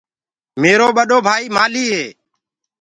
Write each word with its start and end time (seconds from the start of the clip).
ميرو 0.61 0.87
ٻڏو 0.97 1.17
ڀآئيٚ 1.25 1.53
مآلهيٚ 1.55 1.91
هي۔ 1.95 2.05